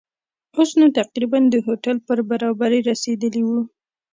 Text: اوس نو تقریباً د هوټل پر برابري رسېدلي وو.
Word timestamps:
اوس 0.57 0.69
نو 0.79 0.85
تقریباً 0.99 1.39
د 1.49 1.55
هوټل 1.65 1.97
پر 2.07 2.17
برابري 2.29 2.79
رسېدلي 2.89 3.41
وو. 3.45 3.61